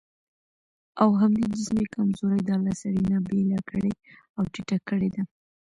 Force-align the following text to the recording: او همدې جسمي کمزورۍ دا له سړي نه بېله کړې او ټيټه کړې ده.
او 1.01 1.09
همدې 1.21 1.43
جسمي 1.55 1.85
کمزورۍ 1.95 2.41
دا 2.49 2.55
له 2.65 2.73
سړي 2.81 3.03
نه 3.11 3.17
بېله 3.27 3.59
کړې 3.69 3.93
او 4.37 4.43
ټيټه 4.53 4.77
کړې 4.89 5.09
ده. 5.15 5.23